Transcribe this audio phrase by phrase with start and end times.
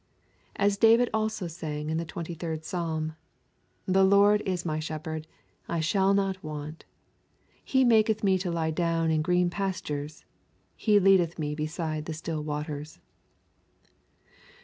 [0.55, 3.13] As David also sang in the twenty third Psalm:
[3.85, 5.27] 'The Lord is my Shepherd,
[5.69, 6.85] I shall not want.
[7.63, 10.25] He maketh me to lie down in green pastures;
[10.75, 12.97] He leadeth me beside the still waters.'